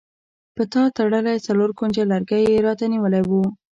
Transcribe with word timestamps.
په 0.55 0.63
تار 0.71 0.89
تړلی 0.97 1.37
څلور 1.47 1.69
کونجه 1.79 2.03
لرګی 2.11 2.41
یې 2.51 2.63
راته 2.67 2.85
نیولی 2.93 3.23
و. 3.29 3.31